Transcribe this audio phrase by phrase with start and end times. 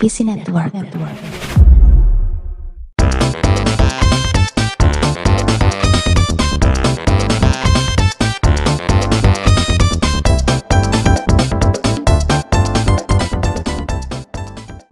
[0.00, 0.72] PC Network.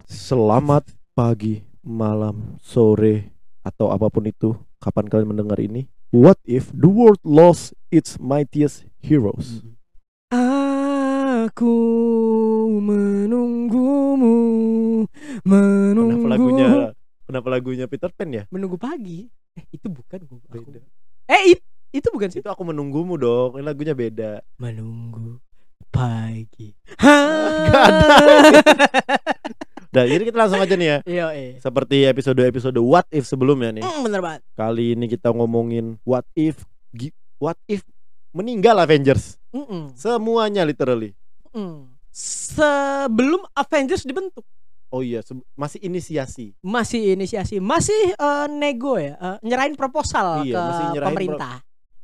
[0.04, 0.84] Selamat
[1.16, 3.32] pagi, malam, sore,
[3.64, 5.88] atau apa pun itu kapan kalian mendengar ini.
[6.12, 9.64] What if the world lost its mightiest heroes?
[11.39, 11.75] Aku
[12.80, 14.39] menunggumu
[15.45, 16.68] menunggu Kenapa lagunya
[17.22, 18.43] kenapa lagunya Peter Pan ya?
[18.49, 20.67] menunggu pagi eh itu bukan gua aku.
[20.67, 20.81] Beda.
[21.26, 23.54] eh it- itu bukan sih Itu aku menunggumu dong.
[23.54, 24.43] Ini lagunya beda.
[24.57, 25.39] menunggu
[25.89, 26.75] pagi
[27.64, 28.09] Gak ada.
[29.89, 30.98] Nah, jadi kita langsung aja nih ya.
[31.09, 33.81] iya eh Seperti episode-episode What If sebelumnya nih.
[33.81, 36.61] Mm, bener banget Kali ini kita ngomongin What If
[37.36, 37.86] What If
[38.31, 39.41] meninggal Avengers.
[39.48, 41.17] Mm-mm, Semuanya literally.
[41.58, 41.98] Mm.
[42.14, 44.47] sebelum Avengers dibentuk.
[44.89, 45.20] Oh iya,
[45.53, 46.56] masih inisiasi.
[46.64, 47.61] masih inisiasi.
[47.61, 51.56] Masih eh, nego ya eh, nyerahin proposal Iya, ke masih nyerahin pemerintah.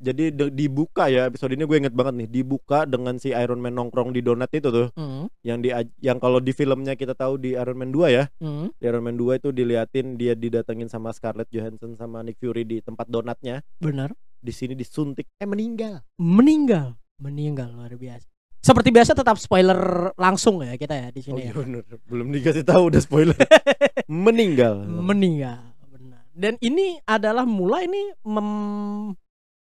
[0.04, 3.72] Jadi de- dibuka ya episode ini gue inget banget nih dibuka dengan si Iron Man
[3.72, 4.92] nongkrong di donat itu tuh.
[5.00, 5.72] Mm, yang di
[6.04, 8.28] yang kalau di filmnya kita tahu di Iron Man 2 ya.
[8.36, 12.68] Mm, di Iron Man 2 itu diliatin dia didatengin sama Scarlett Johansson sama Nick Fury
[12.68, 14.12] di tempat donatnya bener
[14.44, 16.04] di sini disuntik eh meninggal.
[16.20, 17.00] Meninggal.
[17.16, 18.33] Meninggal luar biasa
[18.64, 19.76] seperti biasa tetap spoiler
[20.16, 21.82] langsung ya kita ya di oh sini iya ya bener.
[22.08, 23.36] Belum dikasih tahu udah spoiler.
[24.08, 24.80] Meninggal.
[24.80, 26.24] Meninggal benar.
[26.32, 28.48] Dan ini adalah mulai nih mem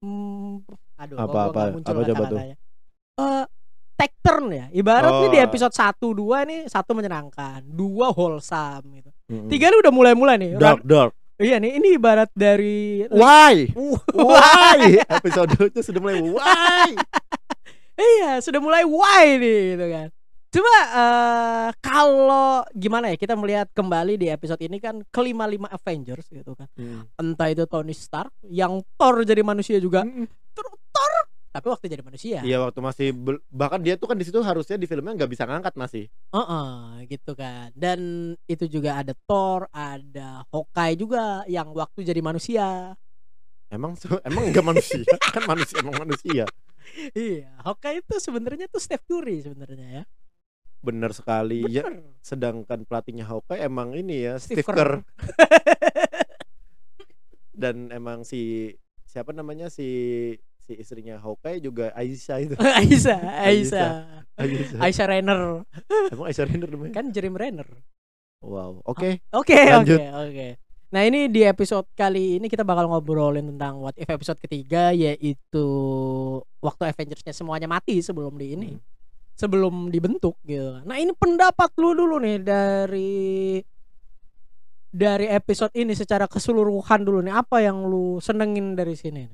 [0.02, 0.66] mem-
[0.98, 2.38] aduh Apa, apa, apa coba tuh?
[3.18, 3.46] Eh,
[3.94, 4.66] take turn ya.
[4.72, 5.46] Ibaratnya di Oh.
[5.46, 9.10] episode 1 2 nih satu menyenangkan dua wholesome gitu.
[9.30, 9.46] Mm-mm.
[9.48, 10.52] tiga ini udah mulai-mulai nih.
[10.58, 11.14] Dark dark.
[11.38, 13.70] Iya nih ini ibarat dari why?
[13.78, 14.98] Uh, why?
[15.22, 16.98] Episode itu sudah mulai why
[17.98, 20.08] Iya, sudah mulai why nih gitu kan.
[20.48, 26.32] Coba eh kalau gimana ya kita melihat kembali di episode ini kan kelima lima Avengers
[26.32, 26.70] gitu kan.
[26.80, 27.04] Mm.
[27.20, 30.08] Entah itu Tony Stark yang Thor jadi manusia juga.
[30.08, 30.30] Mm-mm.
[30.56, 31.14] Thor, Thor
[31.58, 32.40] tapi waktu jadi manusia.
[32.46, 33.08] Iya waktu masih
[33.50, 36.06] bahkan dia tuh kan di situ harusnya di filmnya nggak bisa ngangkat masih.
[36.30, 37.74] Heeh, gitu kan.
[37.74, 42.94] Dan itu juga ada Thor, ada Hawkeye juga yang waktu jadi manusia.
[43.74, 45.02] Emang emang nggak manusia
[45.34, 46.46] kan manusia emang manusia.
[47.14, 50.04] Iya, Hawkeye itu sebenarnya tuh Steph Curry sebenarnya ya.
[50.82, 51.86] Bener sekali ya.
[51.86, 52.06] Bener.
[52.22, 55.02] Sedangkan pelatihnya Hawkeye emang ini ya Steve Steve, Kerr.
[57.54, 58.74] Dan emang si
[59.08, 59.88] siapa namanya si
[60.62, 62.56] si istrinya Hawkeye juga Aisyah itu.
[62.82, 63.92] Aisyah, Aisyah.
[64.38, 64.80] Aisyah.
[64.82, 65.42] Aisyah Renner
[66.14, 66.94] emang Aisyah Renner namanya.
[66.94, 67.70] kan Jeremy Renner.
[68.38, 68.86] Wow.
[68.86, 69.26] Oke.
[69.34, 69.98] Oke, Lanjut.
[69.98, 70.48] oke, oke.
[70.88, 75.68] Nah, ini di episode kali ini kita bakal ngobrolin tentang what if episode ketiga yaitu
[76.64, 78.70] waktu Avengersnya semuanya mati sebelum di ini.
[78.72, 78.84] Hmm.
[79.38, 80.80] Sebelum dibentuk gitu.
[80.88, 83.60] Nah, ini pendapat lu dulu nih dari
[84.88, 89.28] dari episode ini secara keseluruhan dulu nih apa yang lu senengin dari sini?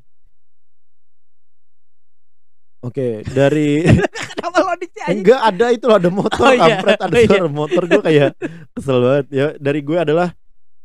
[2.83, 3.79] Oke, dari
[4.35, 6.81] Kenapa lo di enggak ada itu loh ada motor Oh, iya.
[6.81, 7.47] kampret ada Oh, iya.
[7.47, 8.31] motor gue kayak
[8.75, 10.35] kesel banget ya dari gue adalah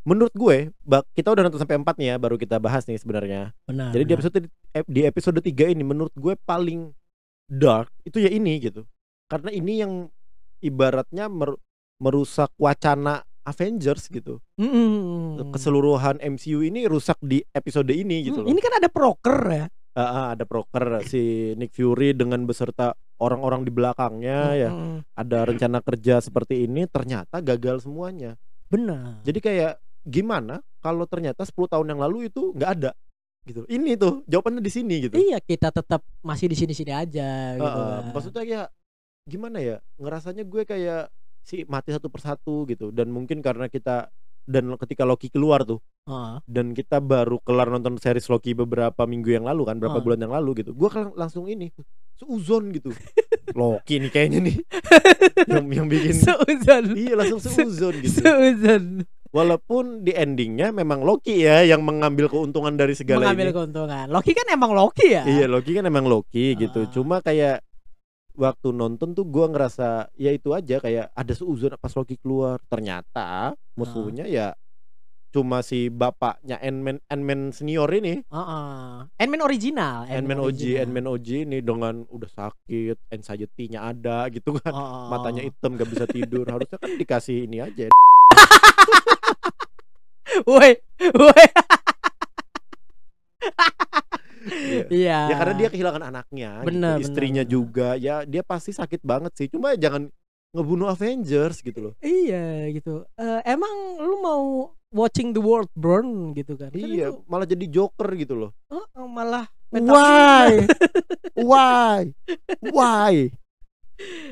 [0.01, 0.71] menurut gue
[1.11, 3.91] kita udah nonton sampai empat nih ya baru kita bahas nih sebenarnya Benar.
[3.91, 4.17] jadi di benar.
[4.17, 4.37] episode
[4.85, 6.91] di episode 3 ini menurut gue paling
[7.45, 8.87] dark itu ya ini gitu
[9.25, 9.93] karena ini yang
[10.59, 11.59] ibaratnya mer-
[11.97, 15.49] merusak wacana Avengers gitu Mm-mm.
[15.49, 19.65] keseluruhan MCU ini rusak di episode ini gitu Hmm, loh Ini kan ada proker ya.
[19.97, 25.01] Ah, ada proker si Nick Fury dengan beserta orang-orang di belakangnya ya Mm-mm.
[25.11, 28.37] ada rencana kerja seperti ini ternyata gagal semuanya.
[28.69, 29.25] Benar.
[29.25, 32.91] Jadi kayak gimana kalau ternyata 10 tahun yang lalu itu nggak ada
[33.45, 33.63] gitu.
[33.65, 35.15] Ini tuh jawabannya di sini gitu.
[35.15, 37.79] Iya kita tetap masih di sini-sini aja gitu.
[37.79, 38.11] Kan.
[38.11, 38.67] maksudnya kayak
[39.23, 39.77] gimana ya?
[39.95, 41.09] Ngerasanya gue kayak
[41.39, 44.11] si mati satu persatu gitu dan mungkin karena kita
[44.45, 46.41] dan ketika Loki keluar tuh Heeh.
[46.45, 50.03] dan kita baru kelar nonton series Loki beberapa minggu yang lalu kan berapa Ah.
[50.03, 51.69] bulan yang lalu gitu gue kan langsung ini
[52.15, 52.89] seuzon gitu
[53.57, 54.55] Loki nih kayaknya nih
[55.49, 56.85] yang yang bikin Seuzon.
[56.93, 59.05] iya langsung seuzon gitu Seuzon.
[59.29, 64.05] Walaupun di endingnya memang Loki ya yang mengambil keuntungan dari segala Mengambil ini keuntungan.
[64.07, 65.23] Loki kan emang Loki ya.
[65.23, 66.57] iya Loki kan emang Loki Ah.
[66.59, 67.61] gitu cuma kayak
[68.33, 73.53] waktu nonton tuh gua ngerasa ya itu aja kayak ada seuzon pas Loki keluar ternyata
[73.75, 74.55] musuhnya ya
[75.29, 79.13] cuma si bapaknya Ant-Man Ant-Man senior ini Heeh.
[79.13, 80.09] Ant-Man original.
[80.09, 80.81] Ant-Man OG original.
[80.81, 85.05] Ant-Man OG ini dengan udah sakit anxiety-nya ada gitu kan Oh.
[85.07, 87.93] matanya hitam gak bisa tidur harusnya kan dikasih ini aja
[90.49, 90.71] Woi,
[91.13, 91.45] woi.
[94.49, 94.83] Iya.
[94.89, 95.19] Iya.
[95.29, 96.67] ya karena dia kehilangan anaknya gitu.
[96.71, 100.09] Bener, istrinya bener, juga ya dia pasti sakit banget sih cuma jangan
[100.55, 101.93] ngebunuh Avengers gitu loh.
[102.01, 103.05] Iya gitu.
[103.19, 106.73] Eh, emang lu mau watching the world burn gitu kan?
[106.73, 108.51] Kan Iya, itu, malah jadi Joker gitu loh.
[108.73, 110.65] heeh, malah Why?
[111.37, 112.01] Why?
[112.73, 113.29] Why?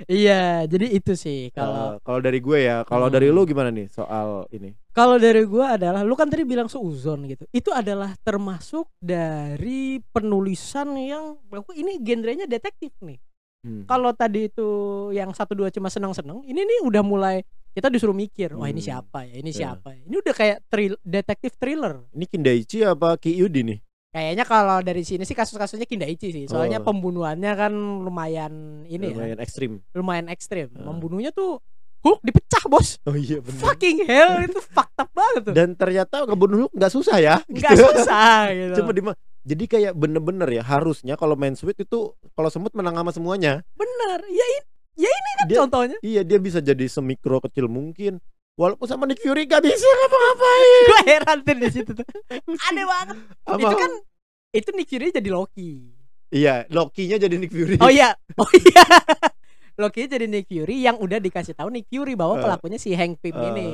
[0.08, 3.36] Iya, jadi itu sih kalau Eh, kalau dari gue ya, kalau dari Hmm.
[3.36, 4.72] lu gimana nih soal ini?
[4.92, 7.46] Kalau dari gua adalah lu kan tadi bilang seuzon gitu.
[7.52, 13.20] Itu adalah termasuk dari penulisan yang aku ini genrenya detektif nih.
[13.62, 13.86] Hmm.
[13.86, 14.68] Kalau tadi itu
[15.12, 17.44] yang satu dua cuma senang-senang, ini nih udah mulai
[17.74, 18.90] kita disuruh mikir, wah ini Hmm.
[18.90, 19.58] siapa ya, ini Ya.
[19.70, 20.02] siapa ya.
[20.02, 22.02] Ini udah kayak thrill, detektif thriller.
[22.10, 23.80] Ini Kindaichi apa Ki Yudi nih?
[24.18, 26.44] Kayaknya kalau dari sini sih kasus-kasusnya Kindaichi sih.
[26.50, 26.90] Soalnya Oh.
[26.90, 27.70] pembunuhannya kan
[28.02, 29.72] lumayan ini ya, Lumayan ekstrim.
[29.94, 30.74] lumayan ekstrim.
[30.74, 30.90] Ah.
[30.90, 31.62] Membunuhnya tuh
[31.98, 32.98] Hulk dipecah, Bos.
[33.06, 33.62] Oh iya benar.
[33.62, 35.54] Fucking hell itu up banget tuh.
[35.54, 37.36] Dan ternyata ngebunuh Hulk nggak susah ya.
[37.46, 38.74] Nggak susah gitu.
[38.82, 39.02] Cuma di
[39.48, 43.62] jadi kayak bener-bener ya harusnya kalau main Sweet itu kalau semut menang sama semuanya.
[43.74, 44.20] Bener.
[44.26, 44.62] Ya ini,
[44.98, 45.98] ya ini kan Dia- contohnya.
[46.02, 48.18] Iya dia bisa jadi semikro kecil mungkin.
[48.58, 50.82] Walaupun sama Nick Fury gak bisa ngapa-ngapain.
[50.90, 52.06] Gue heran tuh di situ tuh.
[52.68, 53.16] Aneh banget.
[53.46, 53.92] Sama- Itu kan
[54.50, 55.94] itu Nick Fury jadi Loki.
[56.28, 57.78] Iya, Loki-nya jadi Nick Fury.
[57.78, 58.18] Oh iya.
[58.36, 58.84] Oh iya.
[59.80, 62.44] Loki jadi Nick Fury yang udah dikasih tahu Nick Fury bahwa Eh.
[62.44, 63.46] pelakunya si Hank Pym Eh.
[63.48, 63.68] ini.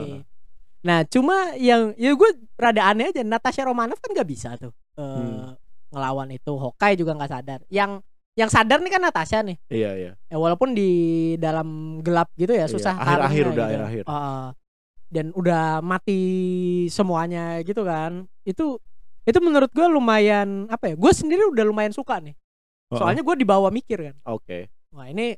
[0.83, 4.99] Nah, cuma yang ya gue rada aneh aja Natasha Romanoff kan nggak bisa tuh eh,
[4.99, 5.55] Hmm.
[5.89, 6.51] ngelawan itu.
[6.51, 7.59] Hawkeye juga nggak sadar.
[7.71, 8.03] Yang
[8.35, 9.55] yang sadar nih kan Natasha nih.
[9.71, 10.11] Iya, iya.
[10.27, 10.91] Ya walaupun di
[11.39, 13.63] dalam gelap gitu ya Iya, susah akhir-akhir udah gitu.
[13.63, 14.03] akhir-akhir.
[14.03, 14.43] Heeh.
[15.13, 16.21] Dan udah mati
[16.89, 18.25] semuanya gitu kan.
[18.41, 18.81] Itu
[19.23, 20.95] itu menurut gue lumayan apa ya?
[20.97, 22.33] Gue sendiri udah lumayan suka nih.
[22.89, 24.15] Soalnya gue dibawa mikir kan.
[24.25, 24.73] Oke.
[24.89, 25.37] Wah ini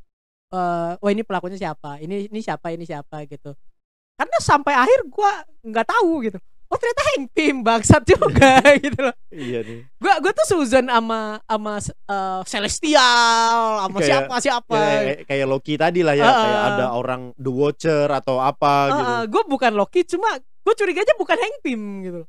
[0.56, 2.00] eh wah ini pelakunya siapa?
[2.00, 2.72] Ini ini siapa?
[2.72, 3.52] Ini siapa gitu.
[4.16, 5.32] Karena sampai akhir gue
[5.68, 6.40] nggak tahu gitu.
[6.66, 9.16] Oh ternyata Hank Pym bangsat juga gitu loh.
[9.30, 9.80] Iya nih.
[9.96, 14.76] Gue gue tuh suzon sama sama eh, Celestial, sama Kayak- siapa siapa.
[14.76, 16.42] Ya, kayak, kayak Loki tadi lah ya, Heeh.
[16.42, 19.14] kayak ada orang The Watcher atau apa gitu.
[19.32, 22.22] gue bukan Loki cuma gue curiganya bukan Hank Pym gitu.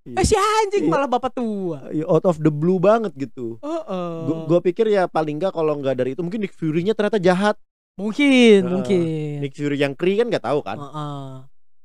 [0.00, 0.16] Iya.
[0.16, 0.90] Eh si anjing Iya.
[0.90, 1.88] malah bapak tua.
[1.90, 3.60] Ya, out of the blue banget gitu.
[3.60, 4.12] Heeh.
[4.44, 7.56] Gue pikir ya paling enggak kalau nggak dari itu mungkin Nick Fury-nya ternyata jahat.
[7.96, 8.70] mungkin Heeh.
[8.70, 9.36] mungkin.
[9.40, 10.76] Nick Fury yang Kree kan nggak tahu kan.
[10.76, 11.28] Heeh.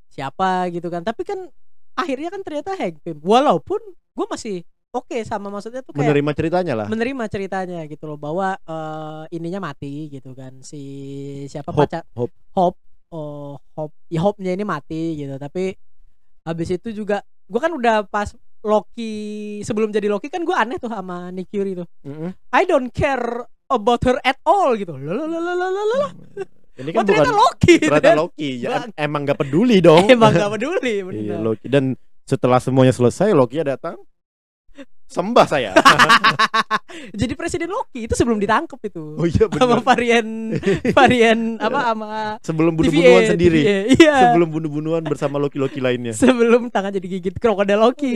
[0.09, 1.03] Siapa gitu kan.
[1.03, 1.51] Tapi kan
[1.95, 2.99] akhirnya kan ternyata Hank.
[3.19, 3.81] Walaupun
[4.15, 4.55] gue masih
[4.91, 6.87] oke sama maksudnya tuh kayak Menerima ceritanya lah.
[6.87, 10.79] menerima ceritanya gitu loh bahwa eh, ininya mati gitu kan si
[11.47, 12.31] siapa Hope, pacar Hope.
[12.55, 12.79] Hope
[13.11, 15.75] oh Hope ya Hope-nya ini mati gitu tapi
[16.43, 18.31] habis itu juga gue kan udah pas
[18.63, 19.13] Loki
[19.61, 22.31] sebelum jadi Loki kan gue aneh tuh sama Nick Fury tuh Mm-mm.
[22.49, 26.11] I don't care about her at all gitu loh loh loh loh loh, loh.
[26.75, 28.17] Ini oh kan ternyata bukan Loki ternyata kan.
[28.19, 28.49] Loki.
[28.59, 28.89] Ya, Bang.
[28.99, 30.05] emang nggak peduli dong.
[30.13, 31.83] emang gak peduli Iya, Loki dan
[32.25, 33.95] setelah semuanya selesai Loki datang
[35.05, 35.71] sembah saya.
[37.19, 39.85] jadi presiden Loki itu sebelum ditangkap itu oh iya sama benar.
[39.85, 40.27] varian
[40.97, 42.09] varian apa sama
[42.41, 43.61] Sebelum bunuh-bunuhan sendiri.
[43.63, 46.11] TVA, iya Sebelum bunuh-bunuhan bersama Loki-Loki lainnya.
[46.11, 48.11] sebelum tangan jadi gigit krokodil Loki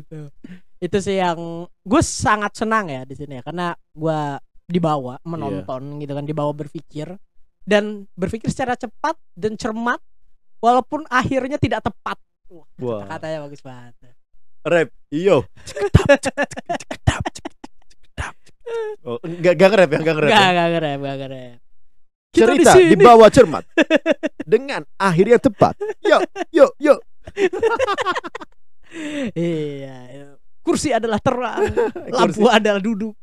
[0.00, 0.32] gitu.
[0.80, 1.38] Itu sih yang
[1.68, 4.20] gue sangat senang ya di sini ya karena gue
[4.66, 7.14] dibawa menonton gitu kan dibawa berpikir
[7.68, 10.00] dan berpikir secara cepat dan cermat
[10.64, 12.16] walaupun akhirnya tidak tepat.
[12.48, 13.04] Wah, Wah.
[13.04, 13.92] katanya bagus banget.
[14.64, 15.44] Rap, iyo.
[19.04, 20.30] Oh, enggak enggak nge-rap ya, enggak nge-rap.
[20.32, 20.50] Gak ya?
[20.52, 21.54] gak keren gak keren.
[22.28, 23.64] Kita Cerita di dibawa cermat
[24.44, 25.74] dengan akhir yang tepat.
[26.04, 26.18] Yo,
[26.52, 26.94] yo, yo.
[29.36, 30.36] Iya.
[30.64, 31.64] Kursi adalah terang,
[32.16, 33.16] lampu adalah duduk.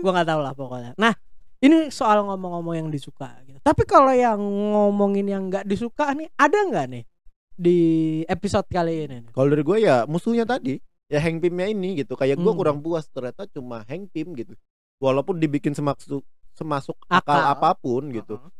[0.00, 0.92] gua nggak tahu lah pokoknya.
[0.96, 1.12] Nah,
[1.60, 3.60] ini soal ngomong-ngomong yang disuka gitu.
[3.60, 4.40] Tapi kalau yang
[4.72, 7.04] ngomongin yang nggak disuka nih, ada nggak nih
[7.52, 7.78] di
[8.24, 9.18] episode kali ini?
[9.30, 12.16] Kalau dari gue ya musuhnya tadi, ya Hank Pym-nya ini gitu.
[12.16, 12.56] Kayak gue Hmm.
[12.58, 14.56] kurang puas ternyata cuma Hank Pym gitu.
[15.00, 16.24] Walaupun dibikin semasuk
[16.56, 17.52] semasuk akal, Akal.
[17.56, 18.40] apa pun gitu.
[18.40, 18.52] Uh-uh.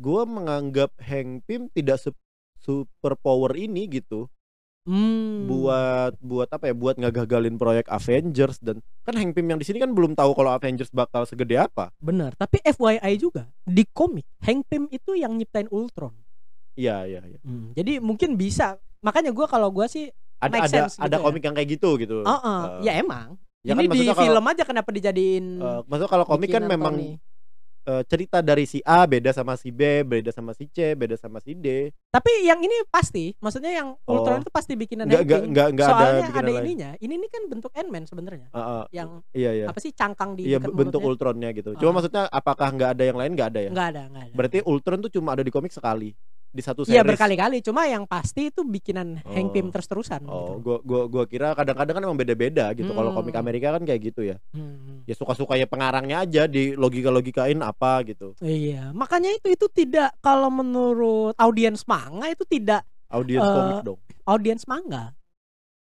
[0.00, 2.00] Gue menganggap Hank Pym tidak
[2.56, 4.28] super power ini gitu.
[4.80, 5.44] Hmm.
[5.44, 9.76] buat buat apa ya buat ngagagalin proyek Avengers dan kan Hank Pym yang di sini
[9.76, 12.32] kan belum tahu kalau Avengers bakal segede apa benar.
[12.34, 16.16] Tapi FYI juga di komik Hank Pym itu yang nyiptain Ultron.
[16.74, 18.80] iya iya iya Hmm, Jadi mungkin bisa.
[19.00, 20.08] Makanya gua kalau gua sih,
[20.38, 21.24] ada Make ada sense ada gitu ya.
[21.24, 23.36] komik yang kayak gitu gitu oh, oh, Eh, ya emang.
[23.60, 26.96] ya ini kan di kalau film aja kenapa dijadiin eh, maksudnya kalau komik kan memang
[26.96, 27.08] Tony.
[27.90, 31.38] Eh, cerita dari si A beda sama si B beda sama si C beda sama
[31.38, 34.42] si D Tapi yang ini pasti, maksudnya yang Ultron Oh.
[34.42, 36.90] itu pasti bikinan nggak nggak nggak nggak ada Soalnya ada lain ininya.
[36.96, 38.46] Ini ini kan bentuk Ant-Man sebenarnya.
[38.48, 41.06] Eh, eh, Yang iya iya apa sih cangkang di iya bentuk mulutnya?
[41.08, 41.94] Ultronnya gitu cuma Ah.
[41.96, 44.34] maksudnya apakah nggak ada yang lain nggak ada ya Enggak ada, enggak ada.
[44.34, 46.10] berarti Ultron tuh cuma ada di komik sekali
[46.50, 46.98] di satu series.
[46.98, 49.72] Iya berkali-kali, cuma yang pasti itu bikinan Hank Pym Oh.
[49.72, 50.22] terus-terusan.
[50.26, 50.60] Oh, gitu.
[50.60, 52.90] gua gua gua kira kadang-kadang kan emang beda-beda gitu.
[52.90, 53.42] Kalau komik Hmm.
[53.42, 54.36] Amerika kan kayak gitu ya.
[54.50, 55.06] Hmm.
[55.06, 58.34] Ya suka-suka ya pengarangnya aja di logika-logikain apa gitu.
[58.40, 63.98] Iya, makanya itu itu tidak kalau menurut audiens manga itu tidak Audiens Eh, komik dong.
[64.24, 65.14] audiens manga.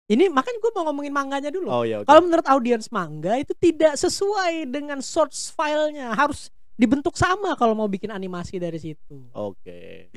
[0.07, 1.67] Ini makanya gue mau ngomongin manganya dulu.
[1.67, 1.99] Oh ya.
[1.99, 2.07] oke.
[2.07, 7.83] Kalau menurut audiens manga itu tidak sesuai dengan source filenya, harus dibentuk sama kalau mau
[7.85, 9.27] bikin animasi dari situ.
[9.33, 10.07] Oke.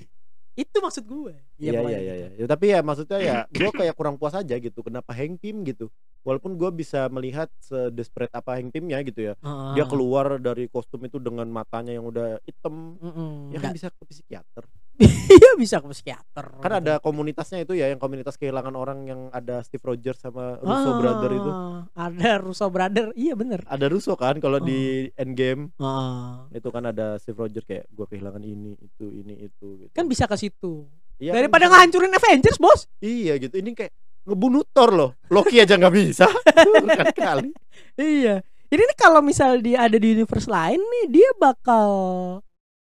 [0.61, 1.35] Itu maksud gue.
[1.57, 2.29] Iya iya iya iya.
[2.37, 4.81] Ya, tapi ya maksudnya ya gua kayak kurang puas aja gitu.
[4.81, 5.89] Kenapa Hank Pym gitu?
[6.21, 9.35] Walaupun gua bisa melihat sedesperate apa Hank Pym ya gitu ya.
[9.41, 9.73] Heeh.
[9.73, 13.01] Dia keluar dari kostum itu dengan matanya yang udah hitam.
[13.01, 14.65] Mm-mm, Ya kan nggak- bisa ke psikiater.
[15.01, 16.53] Iya bisa ke psikiater.
[16.55, 16.81] Kan gitu.
[16.81, 21.31] ada komunitasnya itu ya yang komunitas kehilangan orang yang ada Steve Rogers sama Russo Brother
[21.33, 21.51] itu.
[21.51, 23.07] Ah, Ada Russo Brother.
[23.15, 23.65] Iya bener.
[23.65, 25.17] Ada Russo kan kalau di Oh.
[25.17, 26.45] Endgame Ah.
[26.51, 29.93] itu kan ada Steve Rogers kayak gua kehilangan ini itu ini itu gitu.
[29.93, 30.85] Kan bisa ke situ.
[31.17, 31.73] Iya, kan Daripada bisa.
[31.75, 32.81] ngehancurin Avengers, Bos.
[32.99, 33.57] Iya gitu.
[33.57, 33.93] Ini kayak
[34.23, 35.11] ngebunuh Thor loh.
[35.27, 36.29] Loki aja nggak bisa.
[37.01, 37.51] Kan kali.
[37.95, 38.45] Iya.
[38.67, 41.89] Ini kalau misal dia ada di universe lain nih, dia bakal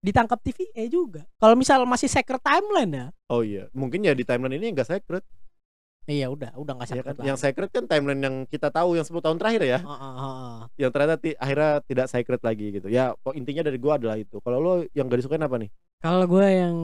[0.06, 1.26] ditangkap TVA juga.
[1.36, 3.06] Kalau misal masih secret timeline ya.
[3.26, 5.26] Oh iya, mungkin ya di timeline ini nggak secret.
[6.06, 7.18] Iya udah, udah nggak Ya secret kan?
[7.18, 7.26] lagi.
[7.26, 9.78] Yang secret kan timeline yang kita tahu yang 10 tahun terakhir ya.
[9.82, 10.54] Heeh, heeh.
[10.78, 12.86] Yang ternyata ti- akhirnya tidak secret lagi gitu.
[12.86, 14.38] Ya intinya dari gua adalah itu.
[14.38, 15.70] Kalau lo yang gak disukain apa nih?
[15.98, 16.76] Kalau gue yang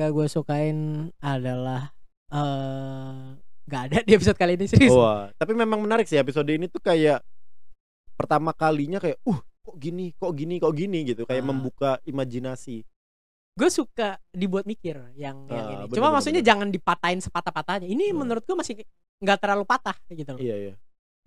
[0.00, 0.78] gak gue sukain
[1.20, 1.92] adalah
[2.32, 4.90] eh nggak ada di episode kali ini serius.
[4.90, 7.20] Wah, tapi memang menarik sih episode ini tuh kayak
[8.14, 11.22] pertama kalinya kayak uh kok gini, kok gini, kok gini gitu.
[11.24, 11.48] Kayak Ah.
[11.48, 12.82] membuka imajinasi.
[13.52, 15.84] Gue suka dibuat mikir yang yang Ah, ini.
[15.86, 16.50] bener, Cuma bener, maksudnya bener.
[16.50, 17.86] jangan dipatahin sepatah-patahnya.
[17.86, 18.18] Ini Hmm.
[18.18, 18.74] menurut gue masih
[19.20, 20.40] nggak terlalu patah gitu loh.
[20.40, 20.74] Iya iya.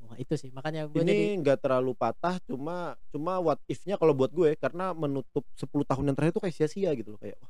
[0.04, 4.12] Wah, itu sih makanya gue Ini jadi nggak terlalu patah, cuma cuma what if-nya kalau
[4.12, 7.48] buat gue karena menutup 10 tahun yang terakhir tuh kayak sia-sia gitu loh kayak wah,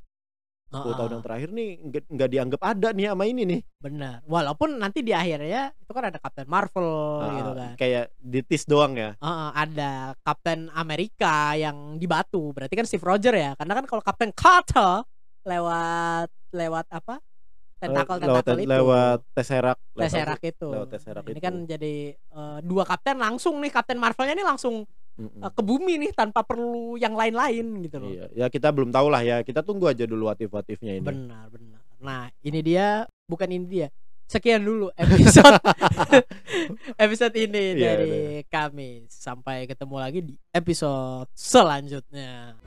[0.73, 1.69] 10 tahun yang terakhir nih
[2.09, 3.61] nggak dianggap ada nih sama ini nih.
[3.77, 4.15] Benar.
[4.25, 6.93] Walaupun nanti di akhirnya itu kan ada Captain Marvel
[7.29, 7.71] gitu Ah, kan.
[7.77, 9.13] Kayak ditis doang ya.
[9.15, 12.49] Heeh, ada Captain Amerika yang di batu.
[12.51, 13.51] Berarti kan Steve Roger ya.
[13.53, 15.05] Karena kan kalau Captain Carter
[15.43, 17.15] lewat lewat apa?
[17.77, 18.69] Tentakel lewat tentakel itu.
[18.71, 20.67] lewat Tesseract lewat Tesseract itu.
[20.71, 21.43] lewat Tesseract ini itu.
[21.43, 25.41] kan jadi eh, dua kapten langsung nih Captain Marvelnya nih langsung mm -mm.
[25.53, 28.09] ke bumi nih tanpa perlu yang lain-lain gitu loh.
[28.09, 29.37] Iya, ya kita belum tahu lah ya.
[29.45, 31.05] Kita tunggu aja dulu watif-watifnya ini.
[31.05, 31.79] Benar, benar.
[32.03, 33.87] Nah, ini dia bukan ini dia.
[34.27, 35.61] Sekian dulu episode
[37.03, 38.47] episode ini yeah, dari yeah.
[38.49, 39.05] kami.
[39.11, 42.57] Sampai ketemu lagi di episode selanjutnya.